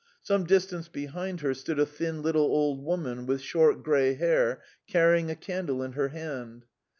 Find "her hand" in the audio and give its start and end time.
5.91-6.65